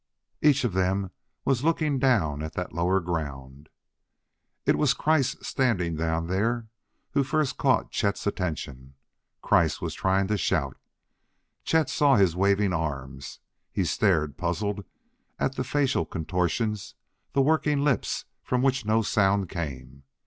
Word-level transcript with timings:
Each 0.41 0.63
of 0.63 0.73
them 0.73 1.11
was 1.45 1.63
looking 1.63 1.99
down 1.99 2.41
at 2.41 2.53
that 2.53 2.73
lower 2.73 2.99
ground. 2.99 3.69
It 4.65 4.75
was 4.75 4.95
Kreiss 4.95 5.37
standing 5.45 5.95
down 5.95 6.25
there 6.25 6.69
who 7.11 7.23
first 7.23 7.59
caught 7.59 7.91
Chet's 7.91 8.25
attention. 8.25 8.95
Kreiss 9.43 9.79
was 9.79 9.93
trying 9.93 10.25
to 10.29 10.39
shout. 10.39 10.77
Chet 11.65 11.87
saw 11.87 12.15
his 12.15 12.35
waving 12.35 12.73
arms; 12.73 13.41
he 13.71 13.85
stared, 13.85 14.37
puzzled, 14.37 14.83
at 15.37 15.53
the 15.53 15.63
facial 15.63 16.07
contortions 16.07 16.95
the 17.33 17.41
working 17.43 17.83
lips 17.83 18.25
from 18.41 18.63
which 18.63 18.83
no 18.83 19.03
sound 19.03 19.49
came. 19.49 20.01